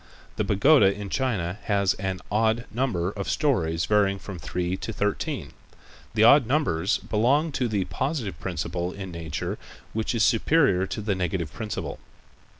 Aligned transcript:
The 0.37 0.43
pagoda 0.43 0.91
in 0.91 1.11
China 1.11 1.59
has 1.65 1.93
an 1.93 2.21
odd 2.31 2.65
number 2.71 3.11
of 3.11 3.29
stories 3.29 3.85
varying 3.85 4.17
from 4.17 4.39
three 4.39 4.75
to 4.77 4.91
thirteen. 4.91 5.53
The 6.15 6.23
odd 6.23 6.47
numbers 6.47 6.97
belong 6.97 7.51
to 7.51 7.67
the 7.67 7.85
positive 7.85 8.39
principle 8.39 8.91
in 8.93 9.11
nature 9.11 9.59
which 9.93 10.15
is 10.15 10.23
superior 10.23 10.87
to 10.87 11.01
the 11.01 11.13
negative 11.13 11.53
principle. 11.53 11.99